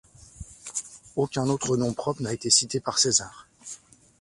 Aucun 1.15 1.47
autre 1.47 1.77
nom 1.77 1.93
propre 1.93 2.23
n'a 2.23 2.33
été 2.33 2.49
cité 2.49 2.79
par 2.79 2.97
César. 2.97 3.47